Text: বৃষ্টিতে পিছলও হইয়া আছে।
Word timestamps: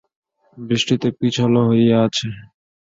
বৃষ্টিতে 0.57 1.07
পিছলও 1.19 1.61
হইয়া 1.69 1.97
আছে। 2.07 2.27